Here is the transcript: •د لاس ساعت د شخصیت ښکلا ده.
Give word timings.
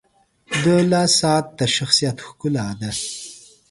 •د 0.63 0.65
لاس 0.91 1.11
ساعت 1.21 1.45
د 1.59 1.61
شخصیت 1.75 2.17
ښکلا 2.25 2.67
ده. 2.79 2.91